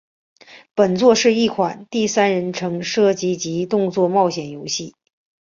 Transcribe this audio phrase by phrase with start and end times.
[0.73, 4.95] 本作是一款第三人称射击及动作冒险游戏。